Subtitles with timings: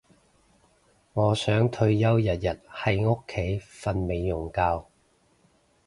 [1.13, 4.85] 我想退休日日喺屋企瞓美容覺